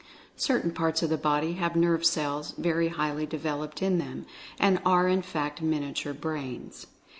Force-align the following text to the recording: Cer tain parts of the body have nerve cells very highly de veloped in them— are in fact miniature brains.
Cer 0.35 0.59
tain 0.59 0.71
parts 0.71 1.03
of 1.03 1.11
the 1.11 1.15
body 1.17 1.53
have 1.53 1.75
nerve 1.75 2.03
cells 2.07 2.55
very 2.57 2.87
highly 2.87 3.27
de 3.27 3.37
veloped 3.37 3.83
in 3.83 3.99
them— 3.99 4.25
are 4.83 5.07
in 5.07 5.21
fact 5.21 5.61
miniature 5.61 6.13
brains. 6.15 6.87